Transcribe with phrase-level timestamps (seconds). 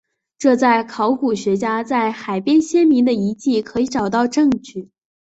[0.39, 4.89] 这在考古学家在海边先民的遗迹可以找到证据。